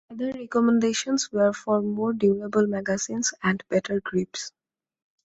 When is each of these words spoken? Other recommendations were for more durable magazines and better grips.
Other 0.09 0.31
recommendations 0.33 1.31
were 1.31 1.53
for 1.53 1.79
more 1.79 2.11
durable 2.11 2.65
magazines 2.65 3.35
and 3.43 3.63
better 3.69 3.99
grips. 4.03 4.51